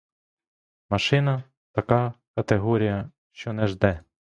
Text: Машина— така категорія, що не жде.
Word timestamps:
Машина— 0.89 1.43
така 1.71 2.13
категорія, 2.35 3.11
що 3.31 3.53
не 3.53 3.67
жде. 3.67 4.03